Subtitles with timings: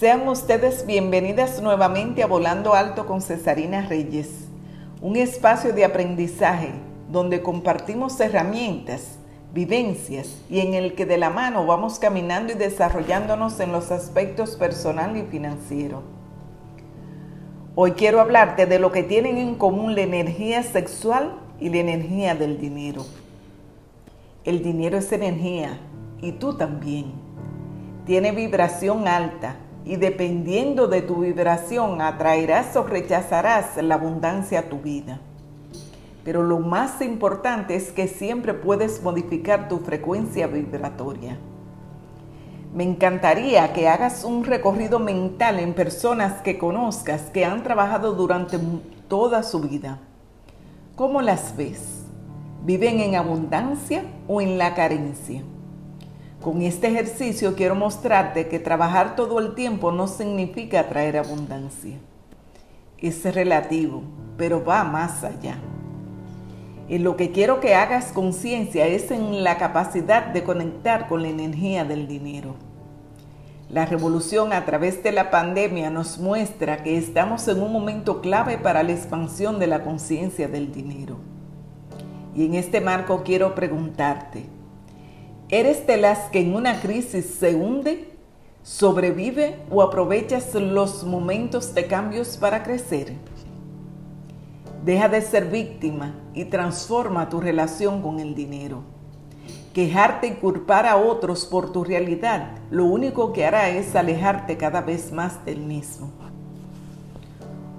[0.00, 4.48] Sean ustedes bienvenidas nuevamente a Volando Alto con Cesarina Reyes,
[5.02, 6.70] un espacio de aprendizaje
[7.10, 9.18] donde compartimos herramientas,
[9.52, 14.56] vivencias y en el que de la mano vamos caminando y desarrollándonos en los aspectos
[14.56, 16.02] personal y financiero.
[17.74, 22.34] Hoy quiero hablarte de lo que tienen en común la energía sexual y la energía
[22.34, 23.04] del dinero.
[24.44, 25.78] El dinero es energía
[26.22, 27.12] y tú también.
[28.06, 34.78] Tiene vibración alta y dependiendo de tu vibración atraerás o rechazarás la abundancia a tu
[34.78, 35.20] vida.
[36.24, 41.38] Pero lo más importante es que siempre puedes modificar tu frecuencia vibratoria.
[42.74, 48.58] Me encantaría que hagas un recorrido mental en personas que conozcas que han trabajado durante
[49.08, 49.98] toda su vida.
[50.94, 52.04] ¿Cómo las ves?
[52.62, 55.42] ¿Viven en abundancia o en la carencia?
[56.42, 61.98] Con este ejercicio quiero mostrarte que trabajar todo el tiempo no significa traer abundancia.
[62.96, 64.02] Es relativo,
[64.38, 65.58] pero va más allá.
[66.88, 71.28] En lo que quiero que hagas conciencia es en la capacidad de conectar con la
[71.28, 72.54] energía del dinero.
[73.68, 78.56] La revolución a través de la pandemia nos muestra que estamos en un momento clave
[78.56, 81.18] para la expansión de la conciencia del dinero.
[82.34, 84.46] Y en este marco quiero preguntarte,
[85.52, 88.08] ¿Eres de las que en una crisis se hunde,
[88.62, 93.14] sobrevive o aprovechas los momentos de cambios para crecer?
[94.84, 98.84] Deja de ser víctima y transforma tu relación con el dinero.
[99.74, 104.82] Quejarte y culpar a otros por tu realidad lo único que hará es alejarte cada
[104.82, 106.12] vez más del mismo.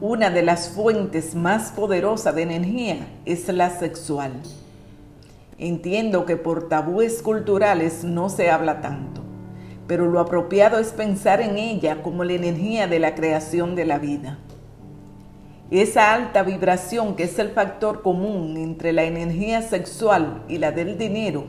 [0.01, 4.33] Una de las fuentes más poderosas de energía es la sexual.
[5.61, 9.21] Entiendo que por tabúes culturales no se habla tanto,
[9.85, 13.99] pero lo apropiado es pensar en ella como la energía de la creación de la
[13.99, 14.39] vida.
[15.69, 20.97] Esa alta vibración que es el factor común entre la energía sexual y la del
[20.97, 21.43] dinero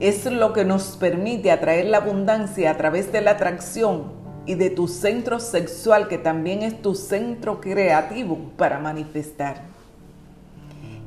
[0.00, 4.12] es lo que nos permite atraer la abundancia a través de la atracción
[4.44, 9.75] y de tu centro sexual que también es tu centro creativo para manifestar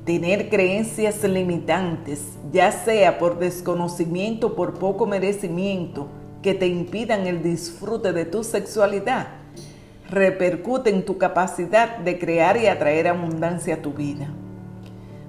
[0.09, 2.19] tener creencias limitantes,
[2.51, 6.07] ya sea por desconocimiento o por poco merecimiento,
[6.41, 9.27] que te impidan el disfrute de tu sexualidad,
[10.09, 14.33] repercute en tu capacidad de crear y atraer abundancia a tu vida.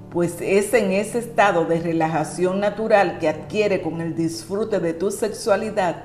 [0.08, 5.10] Pues es en ese estado de relajación natural que adquiere con el disfrute de tu
[5.10, 6.04] sexualidad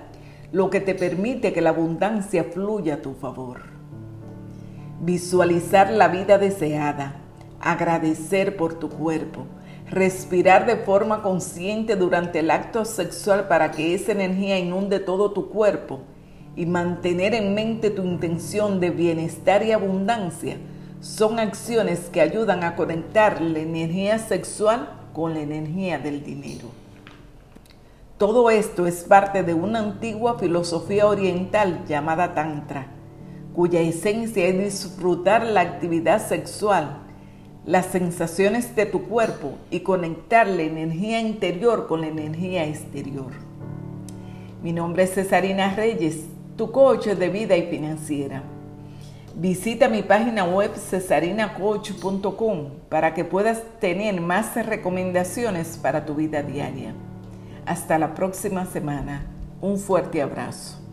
[0.52, 3.62] lo que te permite que la abundancia fluya a tu favor.
[5.00, 7.22] Visualizar la vida deseada
[7.66, 9.48] agradecer por tu cuerpo,
[9.90, 15.50] respirar de forma consciente durante el acto sexual para que esa energía inunde todo tu
[15.50, 16.02] cuerpo
[16.56, 20.58] y mantener en mente tu intención de bienestar y abundancia
[21.02, 26.68] son acciones que ayudan a conectar la energía sexual con la energía del dinero.
[28.20, 32.88] Todo esto es parte de una antigua filosofía oriental llamada Tantra,
[33.56, 37.05] cuya esencia es disfrutar la actividad sexual
[37.66, 43.32] las sensaciones de tu cuerpo y conectar la energía interior con la energía exterior.
[44.62, 46.26] Mi nombre es Cesarina Reyes,
[46.58, 48.44] tu coach de vida y financiera.
[49.36, 56.94] Visita mi página web cesarinacoach.com para que puedas tener más recomendaciones para tu vida diaria.
[57.66, 59.26] Hasta la próxima semana.
[59.60, 60.85] Un fuerte abrazo.